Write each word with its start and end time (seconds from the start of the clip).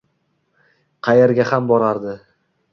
Qayerga 1.09 1.47
ham 1.53 1.71
borardi? 1.75 2.19